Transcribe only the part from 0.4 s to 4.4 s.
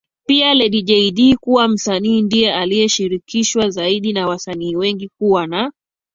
Lady Jay Dee kuwa msanii ndiye aliyeshirikishwa zaidi na